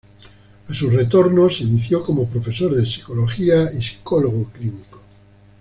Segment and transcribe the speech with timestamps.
[0.67, 4.99] A su retorno, se inició como profesor de Psicología y psicólogo clínico.